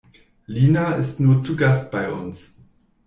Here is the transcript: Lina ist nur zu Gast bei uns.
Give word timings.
Lina 0.47 0.95
ist 0.95 1.19
nur 1.19 1.41
zu 1.43 1.55
Gast 1.55 1.91
bei 1.91 2.11
uns. 2.11 2.57